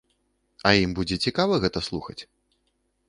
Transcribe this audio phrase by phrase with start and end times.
[0.69, 2.21] А ім будзе цікава гэта слухаць?